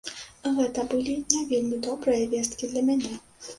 Гэта 0.59 0.85
былі 0.93 1.13
не 1.35 1.43
вельмі 1.53 1.79
добрыя 1.85 2.27
весткі 2.35 2.73
для 2.75 2.87
мяне. 2.91 3.15